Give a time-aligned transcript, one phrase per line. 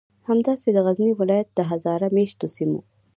[0.27, 2.79] همداسې د غزنی ولایت د هزاره میشتو سیمو